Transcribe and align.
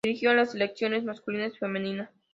Dirigió 0.03 0.31
a 0.31 0.33
las 0.33 0.53
selecciones 0.53 1.03
masculina 1.03 1.45
y 1.45 1.51
femenina. 1.51 2.11